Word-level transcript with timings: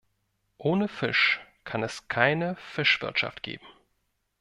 Ohne 0.57 0.87
Fisch 0.87 1.39
kann 1.63 1.83
es 1.83 2.07
keine 2.07 2.55
Fischwirtschaft 2.55 3.43
geben. 3.43 3.67